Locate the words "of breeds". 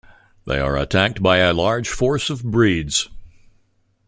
2.31-3.07